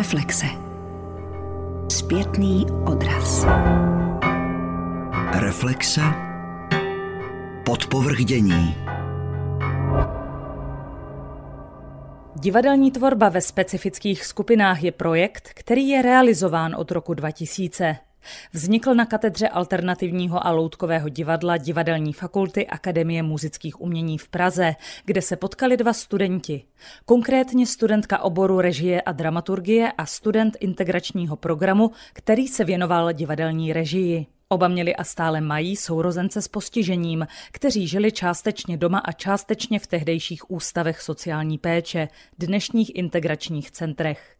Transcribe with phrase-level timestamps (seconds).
[0.00, 0.46] Reflexe.
[1.90, 3.46] Zpětný odraz.
[5.32, 6.00] Reflexe.
[7.64, 8.76] Podpovrchdění.
[12.36, 17.96] Divadelní tvorba ve specifických skupinách je projekt, který je realizován od roku 2000.
[18.52, 24.74] Vznikl na katedře alternativního a loutkového divadla Divadelní fakulty Akademie muzických umění v Praze,
[25.04, 26.64] kde se potkali dva studenti.
[27.04, 34.26] Konkrétně studentka oboru režie a dramaturgie a student integračního programu, který se věnoval divadelní režii.
[34.48, 39.86] Oba měli a stále mají sourozence s postižením, kteří žili částečně doma a částečně v
[39.86, 42.08] tehdejších ústavech sociální péče,
[42.38, 44.39] dnešních integračních centrech.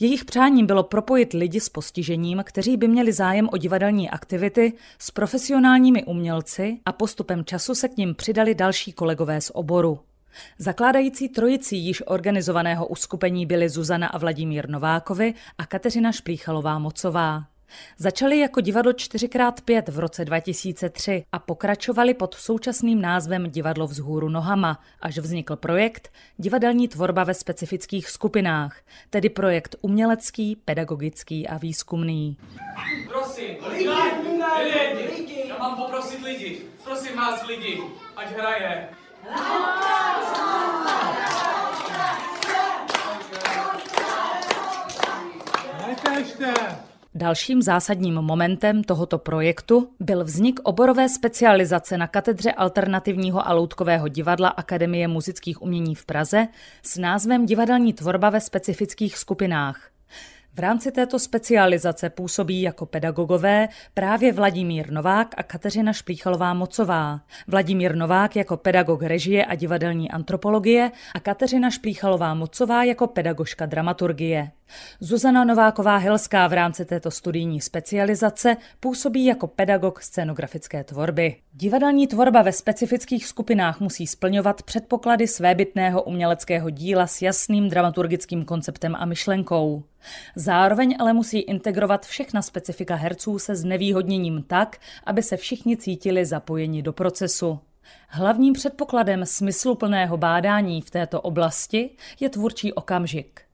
[0.00, 5.10] Jejich přáním bylo propojit lidi s postižením, kteří by měli zájem o divadelní aktivity, s
[5.10, 10.00] profesionálními umělci a postupem času se k ním přidali další kolegové z oboru.
[10.58, 16.78] Zakládající trojicí již organizovaného uskupení byly Zuzana a Vladimír Novákovi a Kateřina Šplíchalová
[17.98, 24.80] Začali jako divadlo 4x5 v roce 2003 a pokračovali pod současným názvem Divadlo vzhůru nohama,
[25.00, 32.36] až vznikl projekt Divadelní tvorba ve specifických skupinách, tedy projekt umělecký, pedagogický a výzkumný.
[33.08, 37.82] Prosím, lidi, lidi, lidi, já mám poprosit lidi, prosím vás lidi,
[38.16, 38.88] ať hraje.
[45.86, 46.85] Netežte!
[47.16, 54.48] Dalším zásadním momentem tohoto projektu byl vznik oborové specializace na katedře alternativního a loutkového divadla
[54.48, 56.48] Akademie muzických umění v Praze
[56.82, 59.90] s názvem Divadelní tvorba ve specifických skupinách.
[60.54, 67.20] V rámci této specializace působí jako pedagogové právě Vladimír Novák a Kateřina Šplíchalová Mocová.
[67.48, 74.50] Vladimír Novák jako pedagog režie a divadelní antropologie a Kateřina Šplíchalová Mocová jako pedagožka dramaturgie.
[75.00, 81.36] Zuzana Nováková Helská v rámci této studijní specializace působí jako pedagog scénografické tvorby.
[81.52, 88.94] Divadelní tvorba ve specifických skupinách musí splňovat předpoklady svébytného uměleckého díla s jasným dramaturgickým konceptem
[88.98, 89.84] a myšlenkou.
[90.36, 96.82] Zároveň ale musí integrovat všechna specifika herců se znevýhodněním tak, aby se všichni cítili zapojeni
[96.82, 97.58] do procesu.
[98.08, 101.90] Hlavním předpokladem smysluplného bádání v této oblasti
[102.20, 103.45] je tvůrčí okamžik.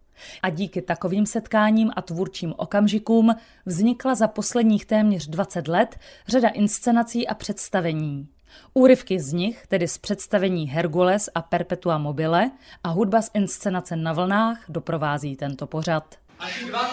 [0.42, 3.34] A díky takovým setkáním a tvůrčím okamžikům
[3.66, 8.28] vznikla za posledních téměř 20 let řada inscenací a představení.
[8.74, 12.50] Úryvky z nich, tedy z představení Hergules a Perpetua mobile
[12.84, 16.14] a hudba z inscenace na vlnách doprovází tento pořad.
[16.38, 16.90] A ti dva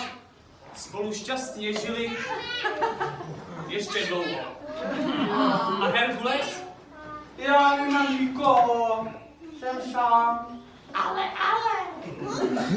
[0.76, 2.10] spolu šťastně žili
[3.70, 4.40] ještě dlouho.
[5.84, 6.64] A Herkules?
[7.38, 9.08] Já nemám nikoho,
[9.60, 10.60] jsem sám.
[10.94, 11.70] Ale, ale,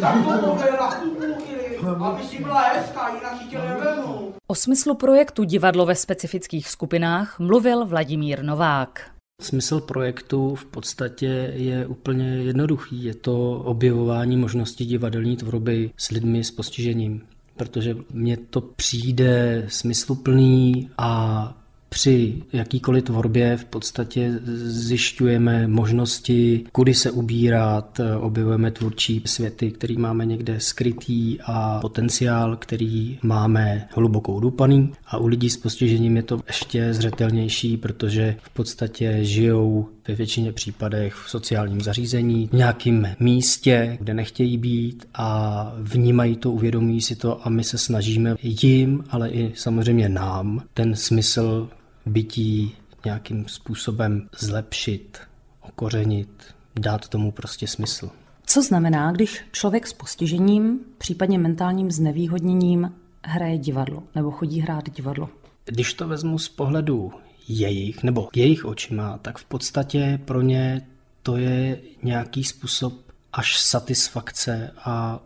[0.01, 4.35] Tak to mluvil na aby si byla hezká, jinak si tě nevemu.
[4.47, 9.11] O smyslu projektu Divadlo ve specifických skupinách mluvil Vladimír Novák.
[9.41, 13.05] Smysl projektu v podstatě je úplně jednoduchý.
[13.05, 17.27] Je to objevování možností divadelní tvorby s lidmi s postižením.
[17.57, 21.55] Protože mně to přijde smysluplný a
[21.93, 30.27] při jakýkoliv tvorbě v podstatě zjišťujeme možnosti, kudy se ubírat, objevujeme tvůrčí světy, který máme
[30.27, 34.93] někde skrytý a potenciál, který máme hlubokou dupaný.
[35.07, 40.53] A u lidí s postižením je to ještě zřetelnější, protože v podstatě žijou ve většině
[40.53, 47.17] případech v sociálním zařízení, v nějakém místě, kde nechtějí být a vnímají to, uvědomují si
[47.17, 51.69] to a my se snažíme jim, ale i samozřejmě nám ten smysl
[52.07, 52.75] bytí
[53.05, 55.19] nějakým způsobem zlepšit,
[55.61, 56.45] okořenit,
[56.81, 58.11] dát tomu prostě smysl.
[58.47, 62.93] Co znamená, když člověk s postižením, případně mentálním znevýhodněním,
[63.25, 65.29] hraje divadlo nebo chodí hrát divadlo?
[65.65, 67.13] Když to vezmu z pohledu
[67.49, 70.87] jejich nebo jejich očima, tak v podstatě pro ně
[71.23, 72.95] to je nějaký způsob
[73.33, 75.21] až satisfakce a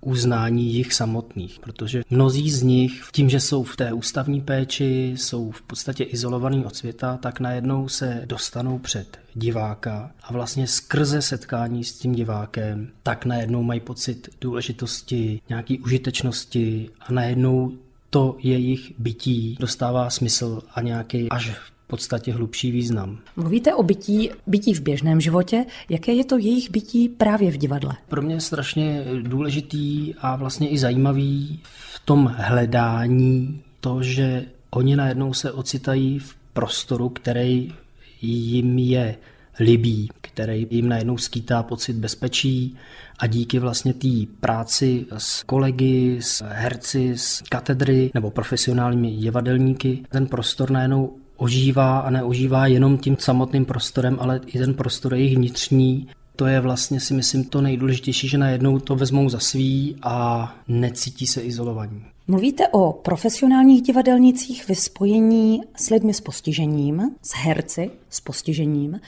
[0.00, 5.50] uznání jich samotných, protože mnozí z nich tím, že jsou v té ústavní péči, jsou
[5.50, 11.84] v podstatě izolovaní od světa, tak najednou se dostanou před diváka a vlastně skrze setkání
[11.84, 17.72] s tím divákem, tak najednou mají pocit důležitosti, nějaký užitečnosti a najednou
[18.10, 23.18] to jejich bytí dostává smysl a nějaký až v podstatě hlubší význam.
[23.36, 25.64] Mluvíte o bytí, bytí v běžném životě.
[25.88, 27.96] Jaké je to jejich bytí právě v divadle?
[28.08, 31.60] Pro mě je strašně důležitý a vlastně i zajímavý
[31.94, 37.74] v tom hledání to, že oni najednou se ocitají v prostoru, který
[38.20, 39.16] jim je
[39.60, 42.76] libý, který jim najednou skýtá pocit bezpečí
[43.18, 44.08] a díky vlastně té
[44.40, 52.10] práci s kolegy, s herci, s katedry nebo profesionálními divadelníky, ten prostor najednou ožívá a
[52.10, 56.08] neožívá jenom tím samotným prostorem, ale i ten prostor jejich vnitřní.
[56.36, 61.26] To je vlastně si myslím to nejdůležitější, že najednou to vezmou za svý a necítí
[61.26, 62.02] se izolovaní.
[62.28, 69.00] Mluvíte o profesionálních divadelnicích ve spojení s lidmi s postižením, s herci s postižením.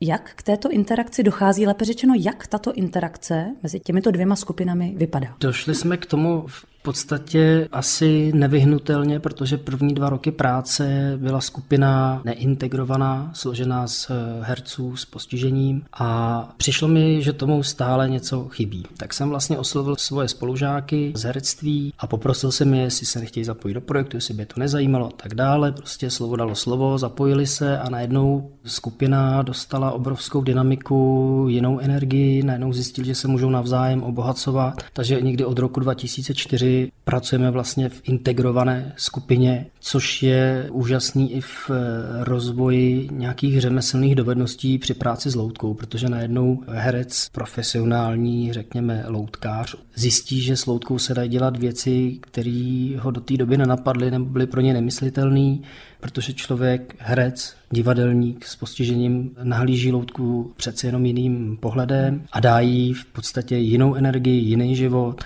[0.00, 5.28] Jak k této interakci dochází, lépe řečeno, jak tato interakce mezi těmito dvěma skupinami vypadá?
[5.40, 12.20] Došli jsme k tomu v podstatě asi nevyhnutelně, protože první dva roky práce byla skupina
[12.24, 16.08] neintegrovaná, složená z eh, herců s postižením a
[16.56, 18.86] přišlo mi, že tomu stále něco chybí.
[18.96, 23.44] Tak jsem vlastně oslovil svoje spolužáky z herectví a poprosil jsem je, jestli se nechtějí
[23.44, 25.72] zapojit do projektu, jestli by je to nezajímalo a tak dále.
[25.72, 32.72] Prostě slovo dalo slovo, zapojili se a najednou skupina dostala obrovskou dynamiku, jinou energii, najednou
[32.72, 34.82] zjistili, že se můžou navzájem obohacovat.
[34.92, 41.70] Takže někdy od roku 2004 pracujeme vlastně v integrované skupině, což je úžasný i v
[41.70, 49.76] eh, rozvoji nějakých řemeslných dovedností při práci s loutkou, protože najednou herec profesionální, řekněme loutkář,
[49.94, 54.24] zjistí, že s loutkou se dají dělat věci, které ho do té doby nenapadly nebo
[54.24, 55.58] byly pro ně nemyslitelné,
[56.00, 62.94] protože člověk, herec, divadelník s postižením nahlíží loutku přece jenom jiným pohledem a dá jí
[62.94, 65.24] v podstatě jinou energii, jiný život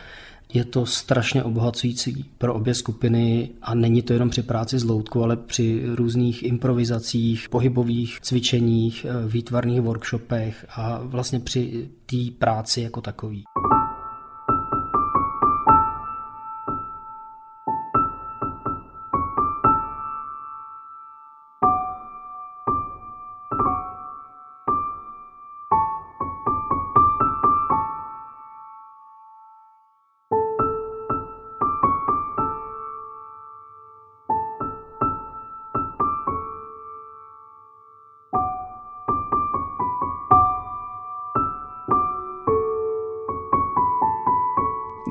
[0.54, 5.22] je to strašně obohacující pro obě skupiny a není to jenom při práci s loutkou,
[5.22, 13.00] ale při různých improvizacích, pohybových cvičeních, eh, výtvarných workshopech a vlastně při té práci jako
[13.00, 13.44] takový.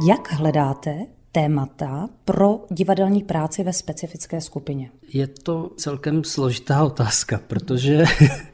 [0.09, 4.89] Jak hledáte témata pro divadelní práci ve specifické skupině?
[5.13, 8.03] Je to celkem složitá otázka, protože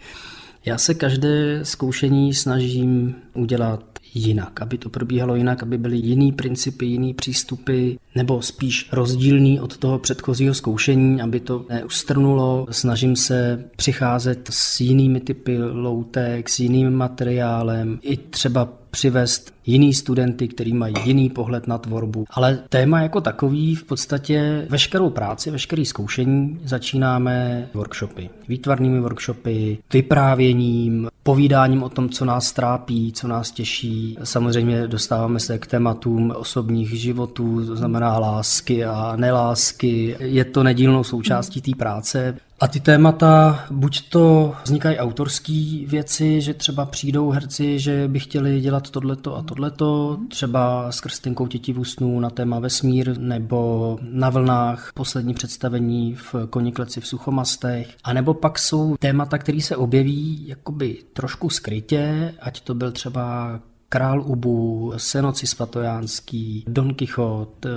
[0.65, 6.85] já se každé zkoušení snažím udělat jinak, aby to probíhalo jinak, aby byly jiný principy,
[6.85, 12.67] jiný přístupy, nebo spíš rozdílný od toho předchozího zkoušení, aby to neustrnulo.
[12.71, 18.65] Snažím se přicházet s jinými typy loutek, s jiným materiálem, i třeba
[18.95, 22.25] přivést jiný studenty, který mají jiný pohled na tvorbu.
[22.30, 28.30] Ale téma jako takový v podstatě veškerou práci, veškerý zkoušení začínáme workshopy.
[28.47, 34.18] Výtvarnými workshopy, vyprávěním, povídáním o tom, co nás trápí, co nás těší.
[34.24, 40.15] Samozřejmě dostáváme se k tématům osobních životů, to znamená lásky a nelásky.
[40.19, 42.38] Je to nedílnou součástí té práce.
[42.59, 48.61] A ty témata, buď to vznikají autorské věci, že třeba přijdou herci, že by chtěli
[48.61, 54.91] dělat tohleto a tohleto, třeba s Krstinkou tětivů snů na téma vesmír, nebo na vlnách
[54.93, 60.97] poslední představení v Konikleci v Suchomastech, a nebo pak jsou témata, které se objeví jakoby
[61.13, 63.59] trošku skrytě, ať to byl třeba
[63.89, 67.69] Král Ubu, Senoci Svatojánský, Don Quixote,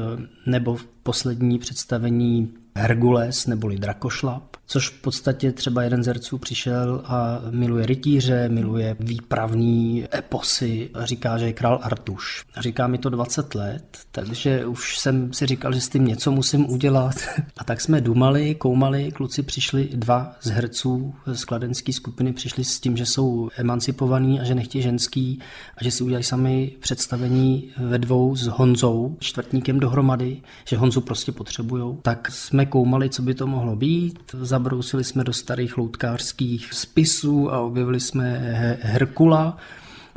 [0.46, 7.40] nebo poslední představení Hergules neboli Drakošlap což v podstatě třeba jeden z herců přišel a
[7.50, 12.44] miluje rytíře, miluje výpravní eposy a říká, že je král Artuš.
[12.60, 16.70] Říká mi to 20 let, takže už jsem si říkal, že s tím něco musím
[16.70, 17.14] udělat.
[17.56, 22.80] A tak jsme dumali, koumali, kluci přišli, dva z herců z kladenské skupiny přišli s
[22.80, 25.40] tím, že jsou emancipovaní a že nechtějí ženský
[25.76, 31.32] a že si udělají sami představení ve dvou s Honzou, čtvrtníkem dohromady, že Honzu prostě
[31.32, 31.98] potřebujou.
[32.02, 34.18] Tak jsme koumali, co by to mohlo být.
[34.40, 38.38] Za zabrousili jsme do starých loutkářských spisů a objevili jsme
[38.80, 39.56] Herkula,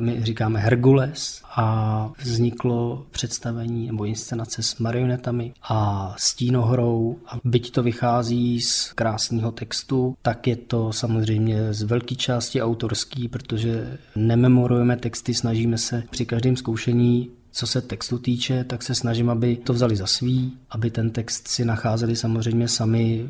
[0.01, 7.17] my říkáme Hergules a vzniklo představení nebo inscenace s marionetami a stínohrou.
[7.27, 13.27] A byť to vychází z krásného textu, tak je to samozřejmě z velké části autorský,
[13.27, 19.29] protože nememorujeme texty, snažíme se při každém zkoušení co se textu týče, tak se snažím,
[19.29, 23.29] aby to vzali za svý, aby ten text si nacházeli samozřejmě sami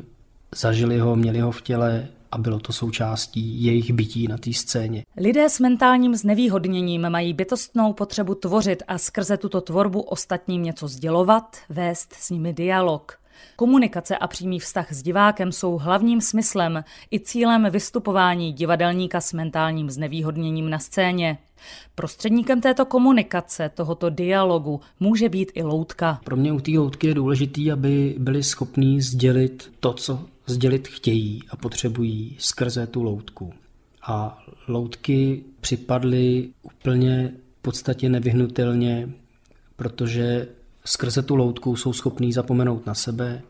[0.56, 5.02] zažili ho, měli ho v těle a bylo to součástí jejich bytí na té scéně.
[5.16, 11.56] Lidé s mentálním znevýhodněním mají bytostnou potřebu tvořit a skrze tuto tvorbu ostatním něco sdělovat,
[11.68, 13.18] vést s nimi dialog.
[13.56, 19.90] Komunikace a přímý vztah s divákem jsou hlavním smyslem i cílem vystupování divadelníka s mentálním
[19.90, 21.38] znevýhodněním na scéně.
[21.94, 26.20] Prostředníkem této komunikace, tohoto dialogu, může být i loutka.
[26.24, 31.42] Pro mě u té loutky je důležité, aby byli schopní sdělit to, co sdělit chtějí
[31.50, 33.52] a potřebují skrze tu loutku.
[34.06, 39.08] A loutky připadly úplně v podstatě nevyhnutelně,
[39.76, 40.48] protože
[40.84, 43.42] skrze tu loutku jsou schopní zapomenout na sebe,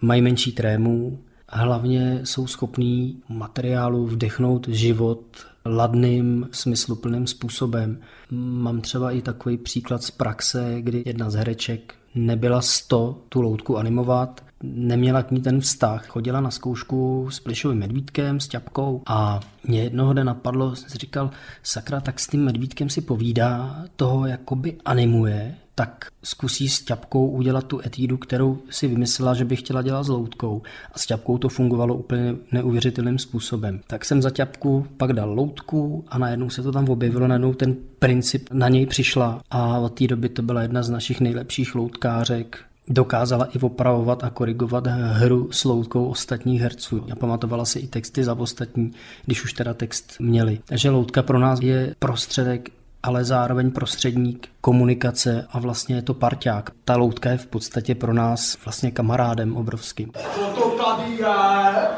[0.00, 1.18] mají menší trému,
[1.48, 7.98] hlavně jsou schopní materiálu vdechnout život ladným, smysluplným způsobem.
[8.30, 13.78] Mám třeba i takový příklad z praxe, kdy jedna z hereček nebyla 100 tu loutku
[13.78, 16.06] animovat, neměla k ní ten vztah.
[16.06, 20.98] Chodila na zkoušku s plišovým medvídkem, s ťapkou a mě jednoho dne napadlo, jsem si
[20.98, 21.30] říkal,
[21.62, 27.66] sakra, tak s tím medvídkem si povídá, toho jakoby animuje, tak zkusí s ťapkou udělat
[27.66, 30.62] tu etídu, kterou si vymyslela, že by chtěla dělat s loutkou.
[30.92, 33.80] A s ťapkou to fungovalo úplně neuvěřitelným způsobem.
[33.86, 37.76] Tak jsem za ťapku pak dal loutku a najednou se to tam objevilo, najednou ten
[37.98, 42.58] princip na něj přišla a od té doby to byla jedna z našich nejlepších loutkářek,
[42.90, 47.06] dokázala i opravovat a korigovat hru s loutkou ostatních herců.
[47.12, 48.92] A pamatovala si i texty za ostatní,
[49.26, 50.58] když už teda text měli.
[50.66, 52.70] Takže loutka pro nás je prostředek
[53.02, 56.70] ale zároveň prostředník komunikace a vlastně je to parťák.
[56.84, 60.12] Ta loutka je v podstatě pro nás vlastně kamarádem obrovským.
[60.34, 61.88] Co to tady je?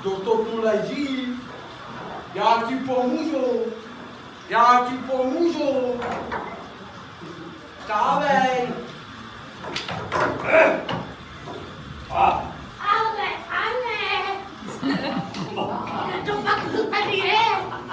[0.00, 1.26] Kdo to tu leží?
[2.34, 3.46] Já ti pomůžu.
[4.50, 6.00] Já ti pomůžu.
[7.80, 8.85] Vstávej.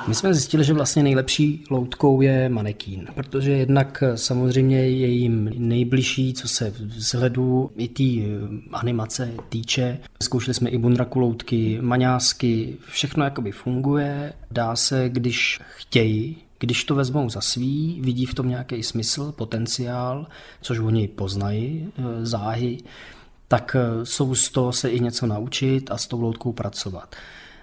[0.07, 6.33] My jsme zjistili, že vlastně nejlepší loutkou je manekín, protože jednak samozřejmě je jim nejbližší,
[6.33, 8.27] co se vzhledu i té eh,
[8.71, 9.99] animace týče.
[10.23, 16.95] Zkoušeli jsme i bunraku loutky, maňásky, všechno jakoby funguje, dá se, když chtějí, když to
[16.95, 20.27] vezmou za svý, vidí v tom nějaký smysl, potenciál,
[20.61, 22.77] což oni poznají, eh, záhy,
[23.47, 27.15] tak eh, jsou z toho se i něco naučit a s tou loutkou pracovat.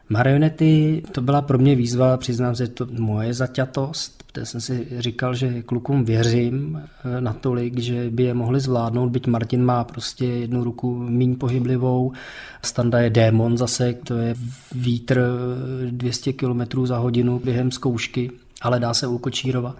[0.08, 5.34] Marionety, to byla pro mě výzva, přiznám se, to moje zaťatost, protože jsem si říkal,
[5.34, 10.64] že klukům věřím eh, natolik, že by je mohli zvládnout, byť Martin má prostě jednu
[10.64, 12.12] ruku míň pohyblivou,
[12.64, 14.34] Standa je démon zase, to je
[14.74, 15.22] vítr
[15.90, 18.30] 200 km za hodinu během zkoušky,
[18.60, 19.76] ale dá se ukočírovat.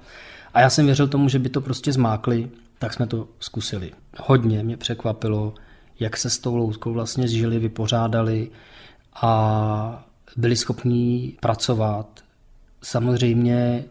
[0.55, 3.93] A já jsem věřil tomu, že by to prostě zmákli, tak jsme to zkusili.
[4.19, 5.55] Hodně mě překvapilo,
[6.01, 8.51] jak se s tou loutkou vlastně zžili, vypořádali
[9.23, 10.05] a
[10.37, 12.21] byli schopní pracovat.
[12.83, 13.85] Samozřejmě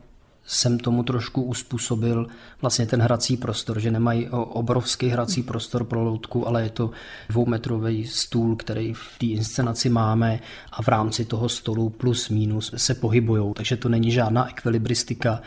[0.51, 2.27] jsem tomu trošku uspůsobil
[2.61, 6.91] vlastně ten hrací prostor, že nemají obrovský hrací prostor pro loutku, ale je to
[7.29, 10.39] dvoumetrový stůl, který v té inscenaci máme
[10.71, 15.41] a v rámci toho stolu plus minus se pohybují, takže to není žádná ekvilibristika.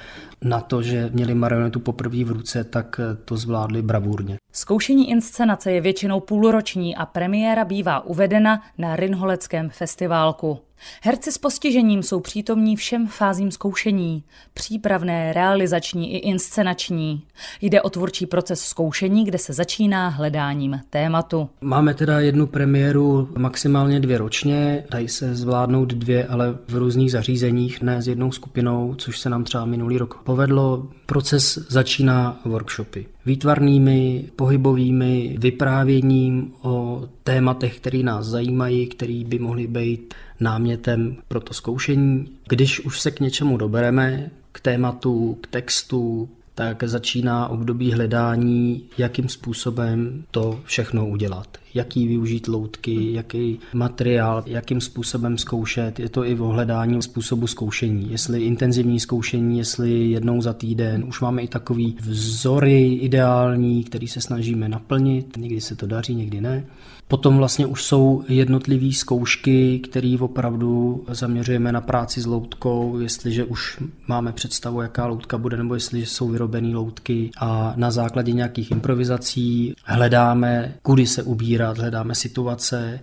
[0.45, 4.37] Na to, že měli marionetu poprvé v ruce, tak to zvládli bravurně.
[4.53, 10.59] Zkoušení inscenace je většinou půlroční a premiéra bývá uvedena na Rinholeckém festiválku.
[11.03, 14.25] Herci s postižením jsou přítomní všem fázím zkoušení,
[14.55, 17.23] přípravné, realizační i inscenační.
[17.61, 21.49] Jde o tvůrčí proces zkoušení, kde se začíná hledáním tématu.
[21.61, 27.83] Máme teda jednu premiéru maximálně dvě ročně, dají se zvládnout dvě, ale v různých zařízeních,
[27.83, 30.89] ne s jednou skupinou, což se nám třeba minulý rok povedlo.
[31.07, 40.15] Proces začíná workshopy výtvarnými, pohybovými, vyprávěním o tématech, které nás zajímají, které by mohly být
[40.41, 42.29] námětem pro to zkoušení.
[42.49, 49.29] Když už se k něčemu dobereme, k tématu, k textu, tak začíná období hledání, jakým
[49.29, 51.62] způsobem to všechno udělat.
[51.75, 56.01] Jaký využít loutky, jaký materiál, jakým způsobem zkoušet.
[56.01, 58.13] Je to i o hledání způsobu zkoušení.
[58.13, 61.05] Jestli intenzivní zkoušení, jestli jednou za týden.
[61.09, 65.37] Už máme i takový vzory ideální, který se snažíme naplnit.
[65.37, 66.65] Někdy se to daří, někdy ne.
[67.09, 73.79] Potom vlastně už jsou jednotlivé zkoušky, které opravdu zaměřujeme na práci s loutkou, jestliže už
[74.09, 79.75] máme představu, jaká loutka bude, nebo jestli jsou vyrobené loutky a na základě nějakých improvizací
[79.85, 81.23] hledáme, kudy se
[81.63, 83.01] ubírat, hledáme situace,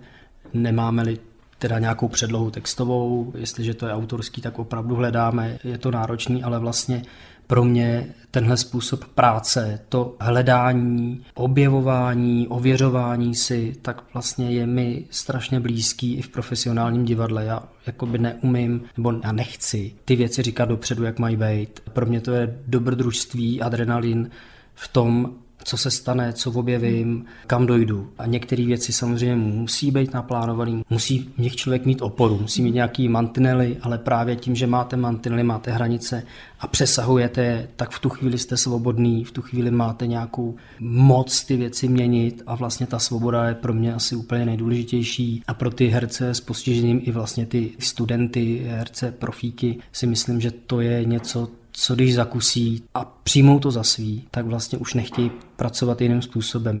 [0.54, 1.18] nemáme-li
[1.58, 6.58] teda nějakou předlohu textovou, jestliže to je autorský, tak opravdu hledáme, je to náročný, ale
[6.58, 7.02] vlastně
[7.46, 15.60] pro mě tenhle způsob práce, to hledání, objevování, ověřování si, tak vlastně je mi strašně
[15.60, 17.44] blízký i v profesionálním divadle.
[17.44, 21.80] Já jakoby neumím, nebo já nechci ty věci říkat dopředu, jak mají být.
[21.92, 24.30] Pro mě to je dobrodružství, adrenalin
[24.74, 28.08] v tom co se stane, co objevím, kam dojdu.
[28.18, 32.74] A některé věci samozřejmě musí být naplánované, musí v nich člověk mít oporu, musí mít
[32.74, 36.22] nějaký mantinely, ale právě tím, že máte mantinely, máte hranice
[36.60, 41.56] a přesahujete, tak v tu chvíli jste svobodný, v tu chvíli máte nějakou moc ty
[41.56, 45.86] věci měnit a vlastně ta svoboda je pro mě asi úplně nejdůležitější a pro ty
[45.86, 51.48] herce s postižením i vlastně ty studenty, herce, profíky si myslím, že to je něco,
[51.72, 56.80] co když zakusí a přijmou to za svý, tak vlastně už nechtějí pracovat jiným způsobem.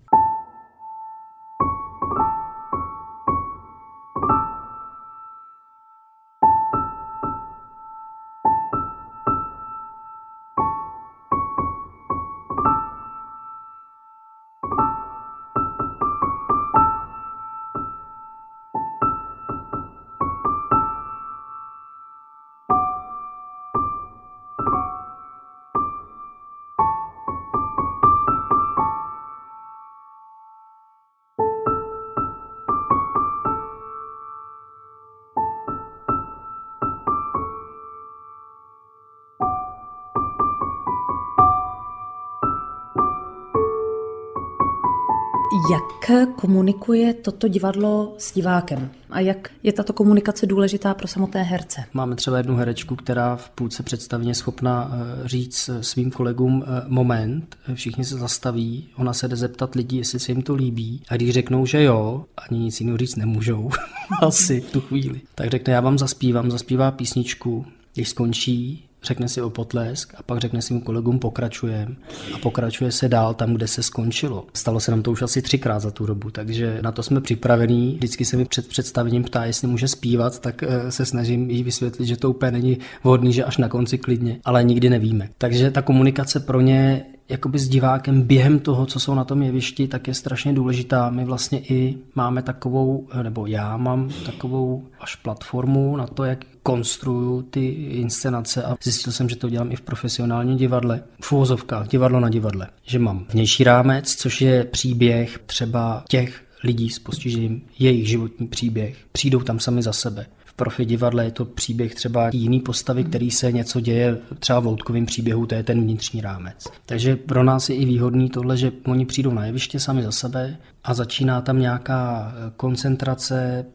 [45.72, 48.90] Jak komunikuje toto divadlo s divákem?
[49.10, 51.84] A jak je tato komunikace důležitá pro samotné herce?
[51.92, 56.84] Máme třeba jednu herečku, která v půlce představně schopna eh, říct eh, svým kolegům eh,
[56.88, 61.02] moment, všichni se zastaví, ona se jde zeptat lidí, jestli se jim to líbí.
[61.08, 63.70] A když řeknou, že jo, ani nic jiného říct nemůžou,
[64.22, 65.20] asi v tu chvíli.
[65.34, 70.38] Tak řekne, já vám zaspívám, zaspívá písničku, když skončí, řekne si o potlesk a pak
[70.38, 71.94] řekne svým kolegům pokračujeme
[72.34, 74.46] a pokračuje se dál tam, kde se skončilo.
[74.54, 77.94] Stalo se nám to už asi třikrát za tu dobu, takže na to jsme připravení.
[77.94, 82.06] Vždycky se mi před představením ptá, jestli může zpívat, tak eh, se snažím jí vysvětlit,
[82.06, 85.28] že to úplně není vhodný, že až na konci klidně, ale nikdy nevíme.
[85.38, 89.88] Takže ta komunikace pro ně jakoby s divákem během toho, co jsou na tom jevišti,
[89.88, 91.10] tak je strašně důležitá.
[91.10, 97.42] My vlastně i máme takovou, nebo já mám takovou až platformu na to, jak konstruju
[97.42, 102.20] ty inscenace a zjistil jsem, že to dělám i v profesionálním divadle, v úvozovkách, divadlo
[102.20, 102.66] na divadle.
[102.82, 108.96] Že mám vnější rámec, což je příběh třeba těch lidí s postižením, jejich životní příběh.
[109.12, 110.26] Přijdou tam sami za sebe
[110.60, 115.06] profi divadle je to příběh třeba jiný postavy, který se něco děje třeba v loutkovém
[115.06, 116.66] příběhu, to je ten vnitřní rámec.
[116.86, 120.56] Takže pro nás je i výhodný tohle, že oni přijdou na jeviště sami za sebe
[120.84, 123.66] a začíná tam nějaká eh, koncentrace,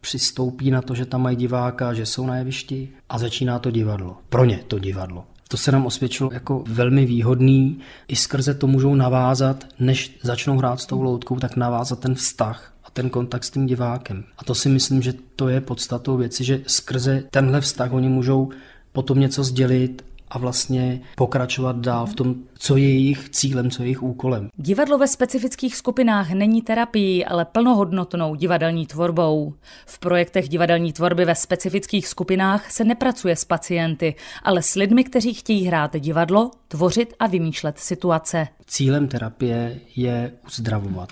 [0.00, 4.16] přistoupí na to, že tam mají diváka, že jsou na jevišti a začíná to divadlo.
[4.28, 5.24] Pro ně to divadlo.
[5.48, 7.78] To se nám osvědčilo jako velmi výhodný.
[8.08, 12.73] I skrze to můžou navázat, než začnou hrát s tou loutkou, tak navázat ten vztah
[12.94, 14.24] ten kontakt s tím divákem.
[14.38, 18.50] A to si myslím, že to je podstatou věci, že skrze tenhle vztah oni můžou
[18.92, 23.86] potom něco sdělit a vlastně pokračovat dál v tom, co je jejich cílem, co je
[23.86, 24.48] jejich úkolem.
[24.56, 29.54] Divadlo ve specifických skupinách není terapií, ale plnohodnotnou divadelní tvorbou.
[29.86, 35.34] V projektech divadelní tvorby ve specifických skupinách se nepracuje s pacienty, ale s lidmi, kteří
[35.34, 38.48] chtějí hrát divadlo, tvořit a vymýšlet situace.
[38.66, 41.08] Cílem terapie je uzdravovat.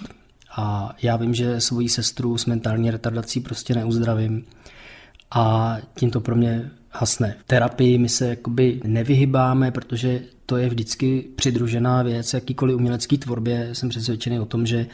[0.57, 4.45] A já vím, že svoji sestru s mentální retardací prostě neuzdravím
[5.31, 7.37] a tím to pro mě hasne.
[7.41, 12.35] V terapii my se jakoby nevyhybáme, protože to je vždycky přidružená věc.
[12.35, 14.87] Jakýkoliv umělecký tvorbě jsem přesvědčený o tom, že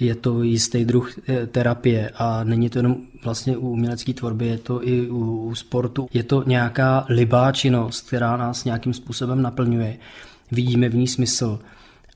[0.00, 4.58] je to jistý druh eh, terapie a není to jenom vlastně u umělecké tvorby, je
[4.58, 6.08] to i u, u sportu.
[6.12, 9.96] Je to nějaká libá činnost, která nás nějakým způsobem naplňuje.
[10.52, 11.58] Vidíme v ní smysl.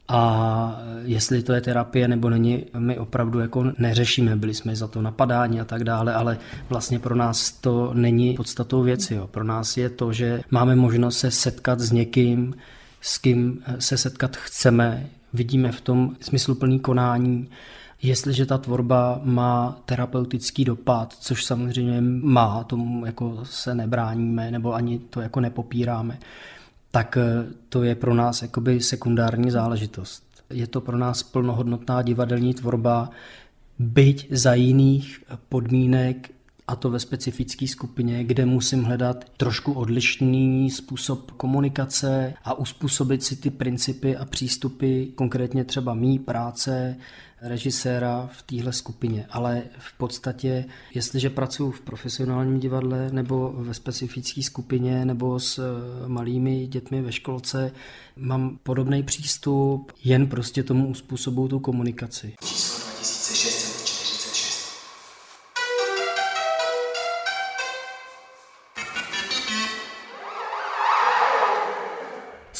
[0.09, 5.03] A jestli to je terapie nebo není, my opravdu jako neřešíme, byli jsme za to
[5.03, 9.15] napadání a tak dále, ale vlastně pro nás to není podstatou věci.
[9.15, 9.27] Jo.
[9.27, 12.55] Pro nás je to, že máme možnost se setkat s někým,
[13.01, 17.49] s kým se setkat chceme, vidíme v tom smysluplný konání,
[18.03, 24.99] Jestliže ta tvorba má terapeutický dopad, což samozřejmě má, tomu jako se nebráníme nebo ani
[24.99, 26.19] to jako nepopíráme,
[26.91, 30.23] tak eh, to je pro nás jakoby sekundární záležitost.
[30.51, 33.11] Je to pro nás plnohodnotná divadelní tvorba,
[33.79, 36.31] byť za jiných podmínek,
[36.69, 43.37] a to ve specifické skupině, kde musím hledat trošku odlišný způsob komunikace a uspůsobit si
[43.37, 46.97] ty principy a přístupy, konkrétně třeba mý práce,
[47.43, 54.43] režiséra v téhle skupině, ale v podstatě, jestliže pracuji v profesionálním divadle nebo ve specifické
[54.43, 57.73] skupině nebo s eh, malými dětmi ve školce,
[58.17, 62.35] mám podobný přístup, jen prostě tomu uspůsobuju tu komunikaci.
[62.45, 62.78] Číslo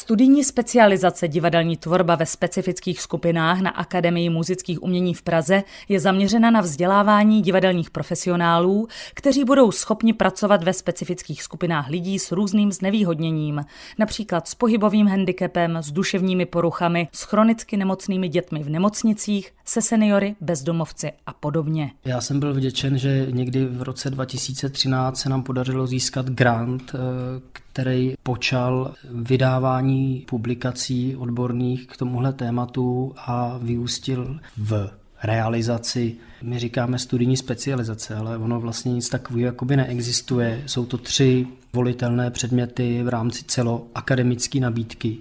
[0.09, 6.51] Studijní specializace divadelní tvorba ve specifických skupinách na Akademii muzických umění v Praze je zaměřena
[6.51, 13.65] na vzdělávání divadelních profesionálů, kteří budou schopni pracovat ve specifických skupinách lidí s různým znevýhodněním,
[13.99, 20.35] například s pohybovým handicapem, s duševními poruchami, s chronicky nemocnými dětmi v nemocnicích, se seniory,
[20.41, 21.91] bezdomovci a podobně.
[22.05, 27.59] Já jsem byl vděčen, že někdy v roce 2013 se nám podařilo získat grant, eh,
[27.73, 34.89] který počal vydávání publikací odborných k tomuhle tématu a vyústil v
[35.23, 40.63] realizaci, my říkáme studijní specializace, ale ono vlastně nic takového jakoby neexistuje.
[40.65, 45.17] Jsou to tři volitelné předměty v rámci celoakademické nabídky,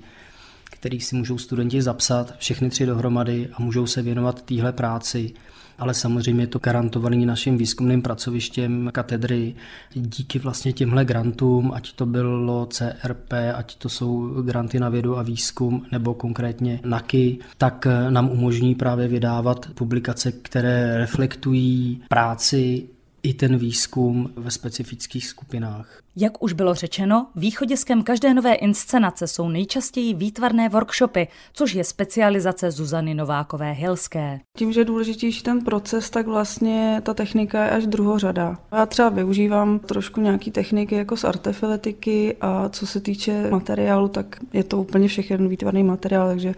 [0.65, 5.35] který si můžou studenti zapsat, všechny tři dohromady a můžou se věnovat téhle práci
[5.79, 9.55] ale samozřejmě je to garantovaný naším výzkumným pracovištěm katedry.
[9.95, 15.23] Díky vlastně těmhle grantům, ať to bylo CRP, ať to jsou granty na vědu a
[15.23, 22.89] výzkum, nebo konkrétně NAKY, tak nám umožní právě vydávat publikace, které reflektují práci
[23.23, 26.03] i ten výzkum ve specifických skupinách.
[26.21, 32.71] Jak už bylo řečeno, východiskem každé nové inscenace jsou nejčastěji výtvarné workshopy, což je specializace
[32.71, 34.41] Zuzany Novákové Hilské.
[34.57, 38.59] Tím, že je důležitější ten proces, tak vlastně ta technika je až druhořada.
[38.73, 44.37] Já třeba využívám trošku nějaký techniky jako z artefiletiky a co se týče materiálu, tak
[44.53, 46.55] je to úplně všechny výtvarný materiál, takže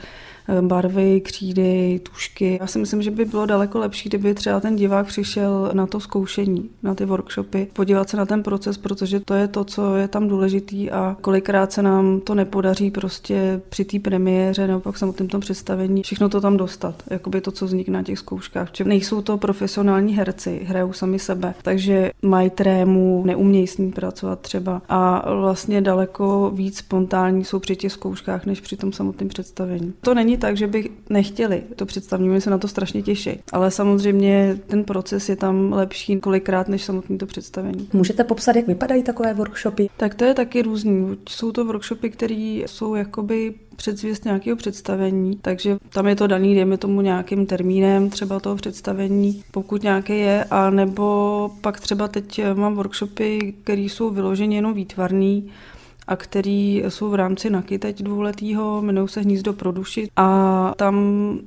[0.51, 2.59] Eh, barvy, křídy, tušky.
[2.61, 6.01] Já si myslím, že by bylo daleko lepší, kdyby třeba ten divák přišel na to
[6.01, 10.09] zkoušení, na ty workshopy, podívat se na ten proces, protože to je to, co je
[10.09, 15.29] tam důležitý a kolikrát se nám to nepodaří prostě při té premiéře nebo pak samotném
[15.29, 18.73] tom představení všechno to tam dostat, jakoby to, co vznikne na těch zkouškách.
[18.73, 24.41] Či nejsou to profesionální herci, hrajou sami sebe, takže mají trému, neumějí s ním pracovat
[24.41, 29.93] třeba a vlastně daleko víc spontánní jsou při těch zkouškách, než při tom samotném představení.
[30.01, 33.41] To není tak, že by nechtěli to představení, oni se na to strašně těší.
[33.53, 37.89] Ale samozřejmě ten proces je tam lepší kolikrát než samotný to představení.
[37.93, 39.89] Můžete popsat, jak vypadají takové workshopy?
[39.97, 41.19] Tak to je taky různý.
[41.29, 46.77] Jsou to workshopy, které jsou jakoby předzvěst nějakého představení, takže tam je to daný, dejme
[46.77, 52.75] tomu nějakým termínem třeba toho představení, pokud nějaké je, a nebo pak třeba teď mám
[52.75, 55.51] workshopy, které jsou vyloženě jenom výtvarný,
[56.11, 60.97] a který jsou v rámci NAKY teď dvouletýho, jmenují se Hnízdo pro duši a tam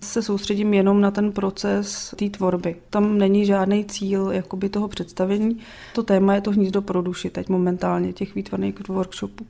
[0.03, 2.75] se soustředím jenom na ten proces té tvorby.
[2.89, 5.57] Tam není žádný cíl jakoby toho představení.
[5.95, 9.45] To téma je to Hnízdo pro duši teď momentálně těch výtvarných workshopů.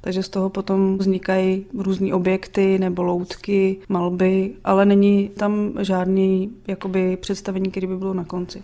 [0.00, 7.16] Takže z toho potom vznikají různé objekty nebo loutky, malby, ale není tam žádný jakoby
[7.16, 8.62] představení, který by bylo na konci.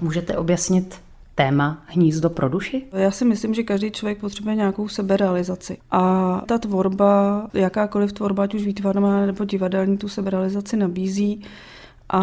[0.00, 1.07] Můžete objasnit
[1.38, 2.82] téma hnízdo pro duši?
[2.92, 5.78] Já si myslím, že každý člověk potřebuje nějakou seberealizaci.
[5.90, 11.42] A ta tvorba, jakákoliv tvorba, ať už výtvarná nebo divadelní, tu seberealizaci nabízí.
[12.12, 12.22] A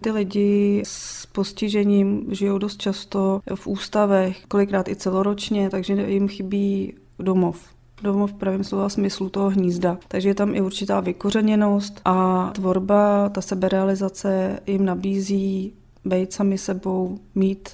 [0.00, 6.94] ty lidi s postižením žijou dost často v ústavech, kolikrát i celoročně, takže jim chybí
[7.18, 9.98] domov domov v pravém slova smyslu toho hnízda.
[10.08, 15.72] Takže je tam i určitá vykořeněnost a tvorba, ta seberealizace jim nabízí
[16.04, 17.68] být sami sebou, mít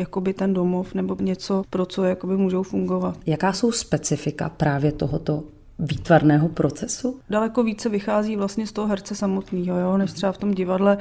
[0.00, 3.18] jakoby ten domov nebo něco, pro co jakoby můžou fungovat.
[3.26, 5.42] Jaká jsou specifika právě tohoto
[5.78, 7.20] výtvarného procesu?
[7.30, 10.98] Daleko více vychází vlastně z toho herce samotného, jo, než třeba v tom divadle.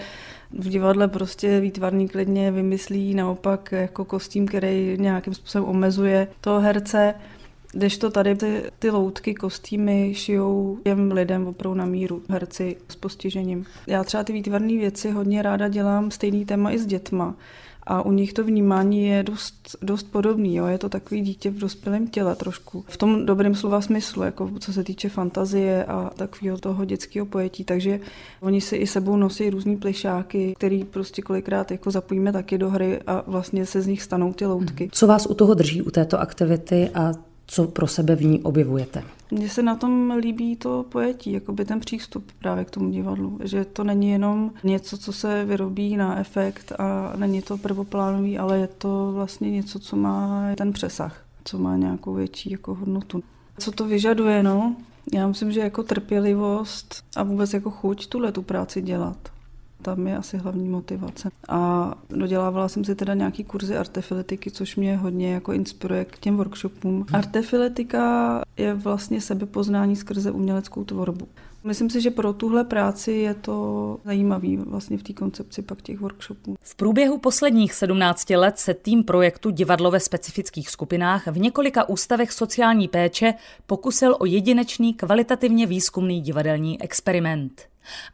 [0.52, 7.14] V divadle prostě výtvarný klidně vymyslí naopak jako kostým, který nějakým způsobem omezuje toho herce.
[7.72, 12.96] Když to tady ty, ty loutky, kostýmy šijou těm lidem opravdu na míru, herci s
[12.96, 13.66] postižením.
[13.88, 17.36] Já třeba ty výtvarné věci hodně ráda dělám stejný téma i s dětma
[17.90, 20.56] a u nich to vnímání je dost, dost podobný.
[20.56, 20.66] Jo?
[20.66, 22.86] Je to takový dítě v dospělém těle trošku.
[22.88, 27.64] V tom dobrém slova smyslu, jako co se týče fantazie a takového toho dětského pojetí.
[27.64, 28.00] Takže
[28.42, 33.00] oni si i sebou nosí různý plišáky, který prostě kolikrát jako zapojíme taky do hry
[33.08, 34.90] a vlastně se z nich stanou ty loutky.
[34.92, 37.12] Co vás u toho drží, u této aktivity a
[37.50, 39.04] co pro sebe v ní objevujete?
[39.32, 43.66] Mně se na tom líbí to pojetí, jakoby ten přístup právě k tomu divadlu, že
[43.66, 48.68] to není jenom něco, co se vyrobí na efekt a není to prvoplánový, ale je
[48.68, 53.24] to vlastně něco, co má ten přesah, co má nějakou větší jako hodnotu.
[53.58, 54.76] Co to vyžaduje, no?
[55.14, 59.18] Já myslím, že jako trpělivost a vůbec jako chuť tuhle tu práci dělat.
[59.82, 61.30] Tam je asi hlavní motivace.
[61.50, 66.38] A dodělávala jsem si teda nějaký kurzy artefiletiky, což mě hodně jako inspiruje k těm
[66.38, 67.06] workshopům.
[67.14, 71.28] Artefiletika je vlastně sebepoznání skrze uměleckou tvorbu.
[71.64, 76.00] Myslím si, že pro tuhle práci je to zajímavý vlastně v té koncepci pak těch
[76.00, 76.56] workshopů.
[76.62, 82.32] V průběhu posledních 17 let se tým projektu Divadlo ve specifických skupinách v několika ústavech
[82.32, 83.34] sociální péče
[83.66, 87.62] pokusil o jedinečný kvalitativně výzkumný divadelní experiment.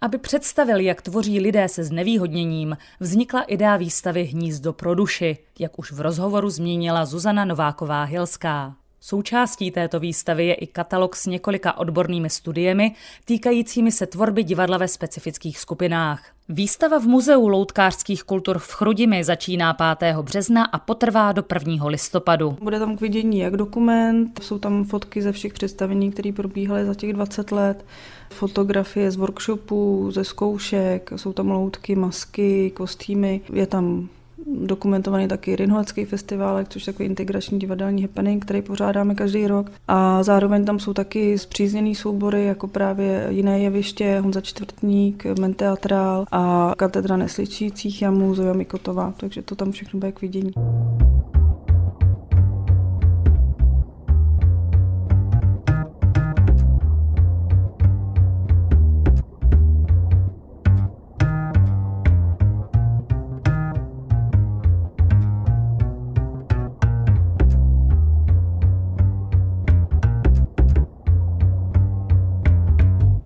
[0.01, 5.91] Aby představil, jak tvoří lidé se znevýhodněním, vznikla idea výstavy Hnízdo pro duši, jak už
[5.91, 8.73] v rozhovoru zmínila Zuzana Nováková-Hilská.
[9.01, 14.88] Součástí této výstavy je i katalog s několika odbornými studiemi týkajícími se tvorby divadla ve
[14.88, 16.23] specifických skupinách.
[16.49, 20.15] Výstava v Muzeu loutkářských kultur v Chrudimi začíná 5.
[20.15, 21.88] března a potrvá do 1.
[21.88, 22.58] listopadu.
[22.62, 26.93] Bude tam k vidění jak dokument, jsou tam fotky ze všech představení, které probíhaly za
[26.93, 27.86] těch 20 let,
[28.29, 34.10] fotografie z workshopů, ze zkoušek, jsou tam loutky, masky, kostýmy, je tam
[34.45, 39.71] dokumentovaný taky Rinholecký festival, což je takový integrační divadelní happening, který pořádáme každý rok.
[39.88, 46.73] A zároveň tam jsou taky zpřízněný soubory, jako právě jiné jeviště, Honza Čtvrtník, Menteatrál a
[46.77, 50.51] katedra neslyšících jamů Zoja Mikotová, takže to tam všechno bude k vidění.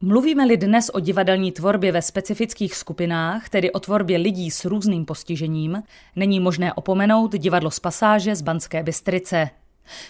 [0.10, 5.84] Mluvíme-li dnes o divadelní tvorbě ve specifických skupinách, tedy o tvorbě lidí s různým postižením,
[6.16, 9.50] není možné opomenout divadlo z pasáže z Banské Bystrice.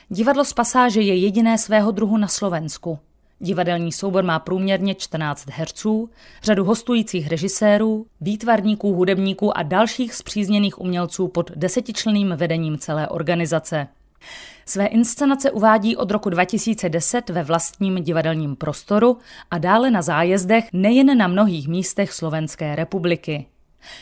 [0.09, 2.99] Divadlo z pasáže je jediné svého druhu na Slovensku.
[3.39, 6.09] Divadelní soubor má průměrně 14 herců,
[6.43, 13.87] řadu hostujících režisérů, výtvarníků, hudebníků a dalších zpřízněných umělců pod desetičlenným vedením celé organizace.
[14.69, 19.17] Své inscenace uvádí od roku 2010 ve vlastním divadelním prostoru
[19.51, 23.45] a dále na zájezdech nejen na mnohých místech Slovenské republiky.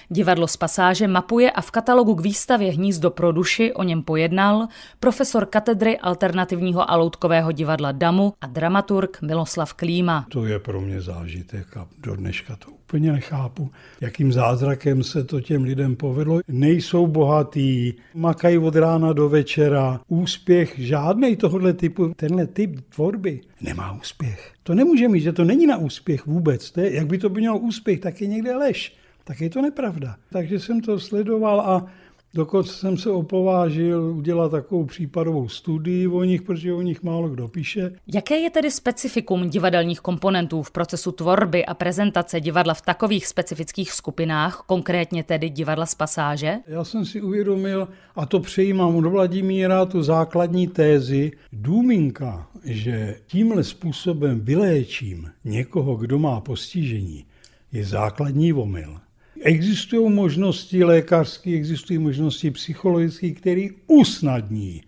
[0.09, 4.67] Divadlo z pasáže mapuje a v katalogu k výstavě Hnízdo pro duši o něm pojednal
[4.99, 10.25] profesor katedry alternativního a loutkového divadla DAMu a dramaturg Miloslav Klíma.
[10.29, 15.41] To je pro mě zážitek a do dneška to úplně nechápu, jakým zázrakem se to
[15.41, 16.39] těm lidem povedlo.
[16.47, 19.99] Nejsou bohatý, makají od rána do večera.
[20.07, 24.51] Úspěch žádný tohohle typu, tenhle typ tvorby nemá úspěch.
[24.63, 26.71] To nemůže mít, že to není na úspěch vůbec.
[26.71, 28.95] To je, jak by to mělo úspěch, tak je někde lež
[29.27, 30.15] tak je to nepravda.
[30.31, 31.85] Takže jsem to sledoval a
[32.33, 37.47] dokonce jsem se opovážil udělat takovou případovou studii o nich, protože o nich málo kdo
[37.47, 37.91] píše.
[38.13, 43.91] Jaké je tedy specifikum divadelních komponentů v procesu tvorby a prezentace divadla v takových specifických
[43.91, 46.57] skupinách, konkrétně tedy divadla z pasáže?
[46.67, 53.63] Já jsem si uvědomil, a to přejímám od Vladimíra, tu základní tézi, důminka, že tímhle
[53.63, 57.25] způsobem vyléčím někoho, kdo má postižení,
[57.71, 58.99] je základní omyl.
[59.41, 64.81] Existují možnosti lékařské, existují možnosti psychologické, které usnadní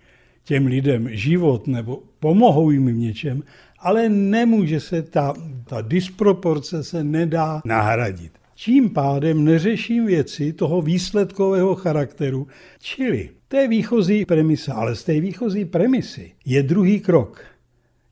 [0.43, 3.43] těm lidem život nebo pomohou jim v něčem,
[3.79, 5.33] ale nemůže se ta,
[5.65, 8.31] ta disproporce se nedá nahradit.
[8.55, 12.47] Čím pádem neřeším věci toho výsledkového charakteru,
[12.79, 17.45] čili to je výchozí premisa, ale z té výchozí premisy je druhý krok.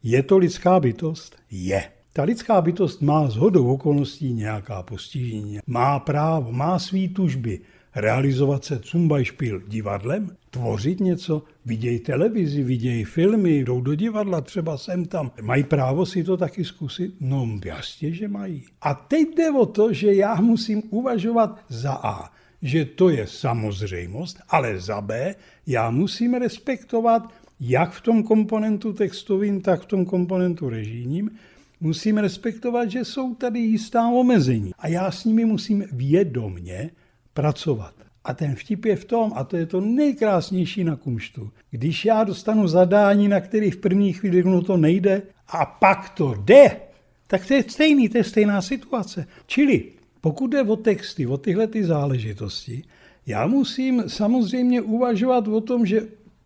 [0.03, 1.35] Je to lidská bytost?
[1.51, 1.96] Je.
[2.17, 7.59] Ta lidská bytost má z hodou okolností nějaká postižení, má právo, má svý tužby,
[7.95, 15.05] realizovat se cumbajšpil divadlem, tvořit něco, vidějí televizi, vidějí filmy, jdou do divadla, třeba sem
[15.05, 15.31] tam.
[15.41, 17.13] Mají právo si to taky zkusit?
[17.21, 18.63] No jasně, že mají.
[18.81, 24.39] A teď jde o to, že já musím uvažovat za A, že to je samozřejmost,
[24.49, 25.35] ale za B,
[25.67, 31.31] já musím respektovat jak v tom komponentu textovým, tak v tom komponentu režijním,
[31.79, 36.89] musím respektovat, že jsou tady jistá omezení a já s nimi musím vědomně
[37.33, 37.93] pracovat.
[38.23, 42.23] A ten vtip je v tom, a to je to nejkrásnější na kumštu, když já
[42.23, 46.79] dostanu zadání, na který v první chvíli no to nejde, a pak to jde,
[47.27, 49.27] tak to je stejný, to je stejná situace.
[49.45, 49.83] Čili
[50.21, 52.83] pokud jde o texty, o tyhle ty záležitosti,
[53.25, 56.01] já musím samozřejmě uvažovat o tom, že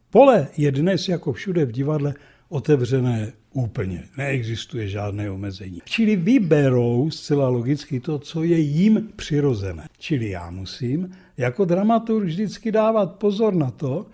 [0.10, 2.14] pole je dnes jako všude v divadle
[2.50, 4.04] otevřené úplně.
[4.18, 5.82] Neexistuje žádné omezení.
[5.86, 9.88] Čili vyberou zcela logicky to, co je jim přirozené.
[10.00, 14.06] Čili já musím jako dramaturg vždycky dávat pozor na to,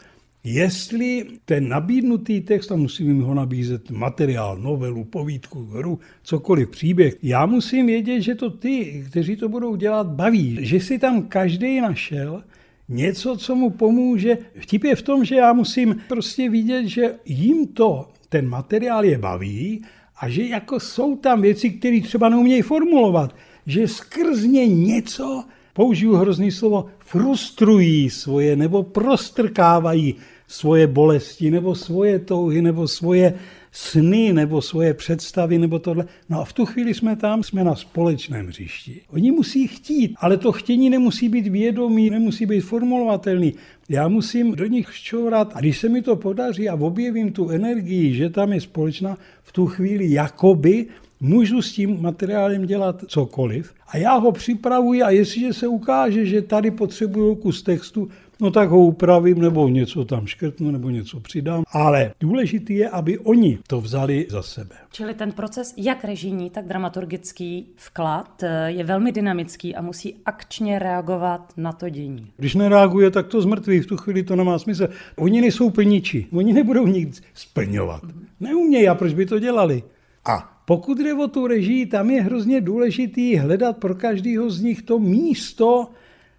[0.44, 7.46] jestli ten nabídnutý text, a musím ho nabízet materiál, novelu, povídku, hru, cokoliv, příběh, já
[7.46, 10.58] musím vědět, že to ty, kteří to budou dělat, baví.
[10.62, 12.44] Že si tam každý našel
[12.90, 14.38] něco, co mu pomůže.
[14.60, 19.18] Vtip je v tom, že já musím prostě vidět, že jim to, ten materiál je
[19.18, 19.86] baví
[20.20, 23.36] a že jako jsou tam věci, které třeba neumějí formulovat.
[23.66, 30.16] Že skrz ně něco, použiju hrozný slovo, frustrují svoje nebo prostrkávají
[30.48, 33.34] svoje bolesti nebo svoje touhy nebo svoje
[33.72, 36.06] sny nebo svoje představy nebo tohle.
[36.30, 39.02] No a v tu chvíli jsme tam, jsme na společném hřišti.
[39.10, 43.54] Oni musí chtít, ale to chtění nemusí být vědomý, nemusí být formulovatelný.
[43.90, 48.14] Já musím do nich šťourat a když se mi to podaří a objevím tu energii,
[48.14, 50.86] že tam je společná, v tu chvíli jakoby
[51.20, 56.42] můžu s tím materiálem dělat cokoliv a já ho připravuji a jestliže se ukáže, že
[56.42, 58.10] tady potřebuju kus textu,
[58.42, 61.64] no tak ho upravím nebo něco tam škrtnu nebo něco přidám.
[61.72, 64.76] Ale důležité je, aby oni to vzali za sebe.
[64.92, 70.80] Čili ten proces, jak režijní, tak dramaturgický vklad, eh, je velmi dynamický a musí akčně
[70.80, 72.28] reagovat na to dění.
[72.38, 74.88] Když nereaguje, tak to zmrtví, v tu chvíli to nemá smysl.
[75.16, 78.02] Oni nejsou plniči, oni nebudou nic splňovat.
[78.40, 79.84] Neumějí a proč by to dělali?
[80.26, 84.82] A pokud jde o tu režii, tam je hrozně důležitý hledat pro každého z nich
[84.82, 85.88] to místo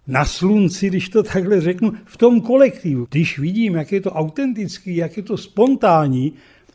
[0.09, 3.07] na slunci, když to takhle řeknu, v tom kolektivu.
[3.11, 6.33] Když vidím, jak je to autentický, jak je to spontánní,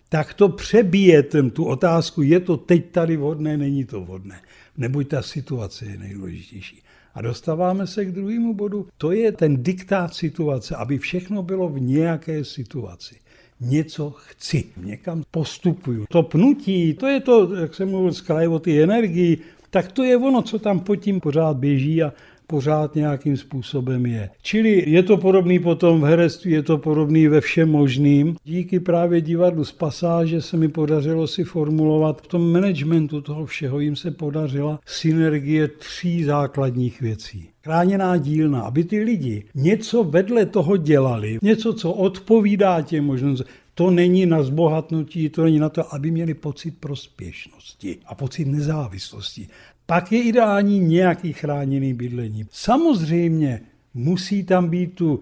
[0.08, 4.40] tak to přebije ten, tu otázku, je to teď tady vhodné, není to vhodné.
[4.76, 6.82] Neboť ta situace je nejdůležitější.
[7.14, 8.86] A dostáváme se k druhému bodu.
[8.98, 13.14] To je ten diktát situace, aby všechno bylo v nějaké situaci
[13.60, 16.04] něco chci, někam postupuju.
[16.08, 19.38] To pnutí, to je to, jak jsem mluvil z o ty energii,
[19.70, 22.12] tak to je ono, co tam pod tím pořád běží a
[22.46, 24.30] pořád nějakým způsobem je.
[24.42, 28.36] Čili je to podobný potom v herectví, je to podobný ve všem možným.
[28.44, 33.80] Díky právě divadlu z pasáže se mi podařilo si formulovat v tom managementu toho všeho
[33.80, 37.48] jim se podařila synergie tří základních věcí.
[37.64, 43.90] Chráněná dílna, aby ty lidi něco vedle toho dělali, něco, co odpovídá těm možnostem, to
[43.90, 49.48] není na zbohatnutí, to není na to, aby měli pocit prospěšnosti a pocit nezávislosti
[49.86, 52.46] pak je ideální nějaký chráněný bydlení.
[52.50, 53.60] Samozřejmě
[53.94, 55.20] musí tam být tu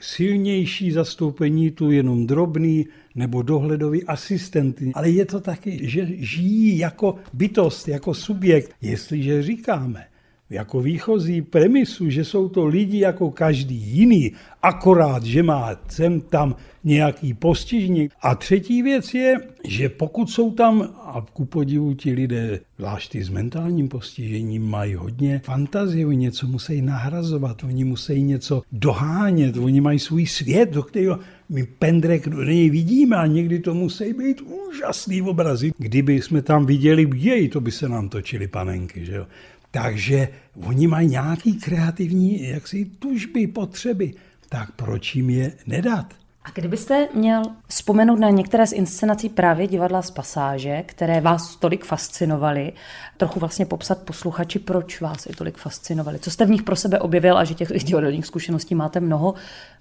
[0.00, 4.92] silnější zastoupení, tu jenom drobný nebo dohledový asistenty.
[4.94, 8.74] Ale je to taky, že žijí jako bytost, jako subjekt.
[8.80, 10.06] Jestliže říkáme,
[10.50, 14.32] jako výchozí premisu, že jsou to lidi jako každý jiný,
[14.62, 18.08] akorát, že má sem tam nějaký postižení.
[18.22, 19.34] A třetí věc je,
[19.68, 25.40] že pokud jsou tam, a ku podivu ti lidé, zvlášť s mentálním postižením, mají hodně
[25.44, 31.18] fantazie, oni něco musí nahrazovat, oni musí něco dohánět, oni mají svůj svět, do kterého
[31.48, 35.72] my pendrek do něj vidíme a někdy to musí být úžasný obrazy.
[35.78, 39.26] Kdyby jsme tam viděli, jej, to by se nám točily panenky, že jo.
[39.70, 40.28] Takže
[40.66, 44.14] oni mají nějaký kreativní jaksi tužby, potřeby.
[44.48, 46.14] Tak proč jim je nedat?
[46.44, 51.84] A kdybyste měl vzpomenout na některé z inscenací právě divadla z pasáže, které vás tolik
[51.84, 52.72] fascinovaly,
[53.16, 56.98] trochu vlastně popsat posluchači, proč vás i tolik fascinovaly, co jste v nich pro sebe
[56.98, 59.34] objevil a že těch divadelních zkušeností máte mnoho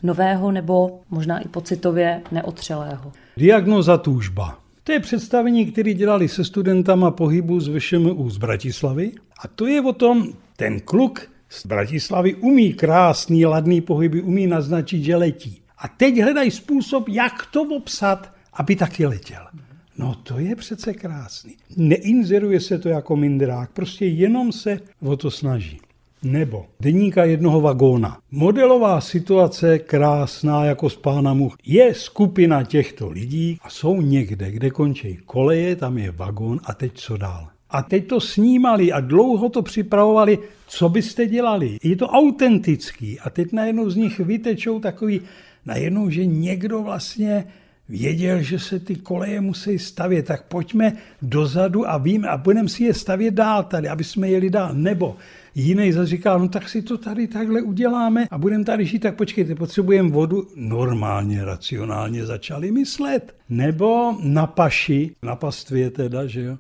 [0.04, 3.12] nového nebo možná i pocitově neotřelého.
[3.38, 4.58] Diagnoza túžba.
[4.84, 9.12] To je představení, které dělali se studentama pohybu z VŠMU z Bratislavy.
[9.44, 15.04] A to je o tom, ten kluk z Bratislavy umí krásný, ladný pohyby, umí naznačit,
[15.04, 15.62] že letí.
[15.78, 19.48] A teď hledají způsob, jak to obsat, aby taky letěl.
[19.98, 21.56] No to je přece krásný.
[21.78, 25.80] Neinzeruje se to jako mindrák, prostě jenom se o to snaží.
[26.24, 28.18] Nebo deníka jednoho vagóna.
[28.32, 31.56] Modelová situace krásná jako z pána much.
[31.66, 36.92] Je skupina těchto lidí a jsou někde, kde končí koleje, tam je vagón a teď
[36.96, 37.48] co dál.
[37.70, 41.78] A teď to snímali a dlouho to připravovali, co byste dělali.
[41.84, 45.22] Je to autentický a teď najednou z nich vytečou takový,
[45.66, 47.46] najednou, že někdo vlastně
[47.90, 52.84] věděl, že se ty koleje musí stavět, tak pojďme dozadu a víme a budeme si
[52.84, 54.74] je stavět dál tady, aby jsme jeli dál.
[54.74, 55.16] Nebo
[55.56, 59.16] jiný zase říká, no tak si to tady takhle uděláme a budeme tady žít, tak
[59.16, 60.48] počkejte, potřebujeme vodu.
[60.56, 63.36] Normálně, racionálně začali myslet.
[63.50, 66.58] Nebo na paši, na pastvě teda, že jo,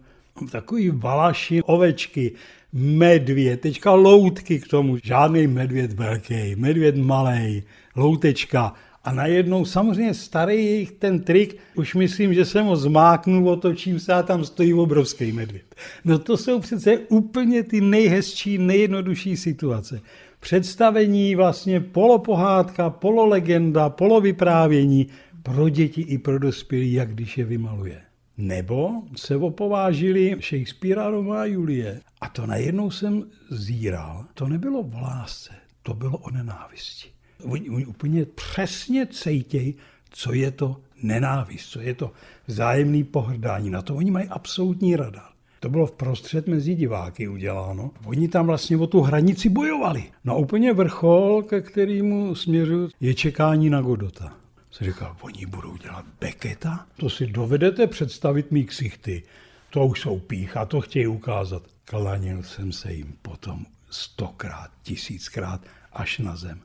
[0.51, 2.31] takový valaši, ovečky,
[2.73, 7.63] medvěd, teďka loutky k tomu, žádný medvěd velký, medvěd malý,
[7.95, 13.99] loutečka, a najednou samozřejmě starý jejich ten trik, už myslím, že jsem ho zmáknu, otočím
[13.99, 15.75] se a tam stojí obrovský medvěd.
[16.05, 20.01] No to jsou přece úplně ty nejhezčí, nejjednodušší situace.
[20.39, 25.07] představení vlastně polopohádka, pololegenda, polovyprávění
[25.43, 28.01] pro děti i pro dospělí, jak když je vymaluje.
[28.37, 31.99] Nebo se opovážili Shakespearea Roma a Julie.
[32.21, 34.25] A to najednou jsem zíral.
[34.33, 37.18] To nebylo v lásce, to bylo o nenávisti.
[37.43, 39.75] Oni, oni úplně přesně cejtějí,
[40.09, 42.11] co je to nenávist, co je to
[42.47, 43.69] vzájemný pohrdání.
[43.69, 45.29] Na to oni mají absolutní radar.
[45.59, 47.91] To bylo v prostřed mezi diváky uděláno.
[48.05, 50.03] Oni tam vlastně o tu hranici bojovali.
[50.25, 54.33] No úplně vrchol, ke kterému směřují, je čekání na Godota.
[54.71, 56.85] Se říkal, oni budou dělat Beketa?
[56.97, 59.23] To si dovedete představit mý ksichty.
[59.69, 61.63] To už jsou pícha, to chtějí ukázat.
[61.85, 65.61] Klanil jsem se jim potom stokrát, tisíckrát
[65.93, 66.61] až na zem.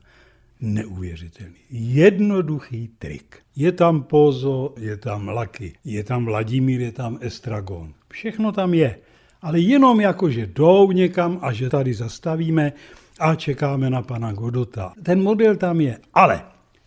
[0.61, 1.55] Neuvěřitelný.
[1.69, 3.37] Jednoduchý trik.
[3.55, 7.93] Je tam Pozo, je tam Laky, je tam Vladimír, je tam Estragon.
[8.11, 8.99] Všechno tam je.
[9.41, 12.73] Ale jenom jako, že jdou někam a že tady zastavíme
[13.19, 14.93] a čekáme na pana Godota.
[15.03, 15.99] Ten model tam je.
[16.13, 16.43] Ale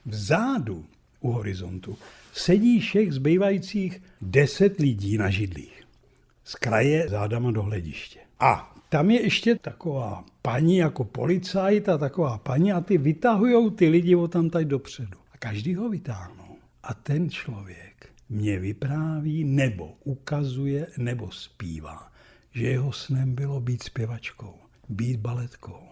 [0.07, 0.85] vzadu
[1.21, 1.99] u horizontu
[2.33, 5.83] sedí všech zbývajících deset lidí na židlích.
[6.45, 8.21] Z kraje zádama do hlediště.
[8.41, 13.89] A tam je ještě taková paní jako policajt a taková paní a ty vytahují ty
[13.89, 15.19] lidi o tam tady dopředu.
[15.33, 16.57] A každý ho vytáhnou.
[16.83, 22.13] A ten člověk mě vypráví nebo ukazuje nebo zpívá,
[22.53, 24.55] že jeho snem bylo být zpěvačkou,
[24.89, 25.89] být baletkou,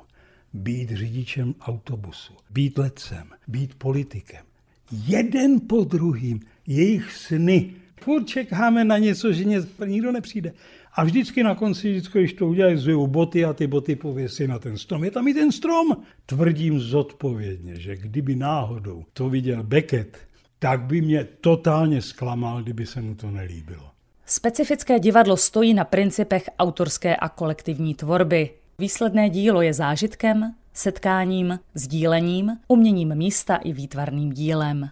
[0.53, 4.45] být řidičem autobusu, být letcem, být politikem.
[4.93, 7.71] Jeden po druhým jejich sny.
[8.01, 9.45] Furt čekáme na něco, že
[9.87, 10.53] nikdo nepřijde.
[10.97, 14.59] A vždycky na konci, vždycky, když to udělají, zvějou boty a ty boty pověsí na
[14.59, 15.05] ten strom.
[15.05, 15.97] Je tam i ten strom.
[16.27, 20.19] Tvrdím zodpovědně, že kdyby náhodou to viděl Beckett,
[20.59, 23.91] tak by mě totálně zklamal, kdyby se mu to nelíbilo.
[24.27, 28.51] Specifické divadlo stojí na principech autorské a kolektivní tvorby.
[28.79, 34.91] Výsledné dílo je zážitkem, setkáním, sdílením, uměním místa i výtvarným dílem.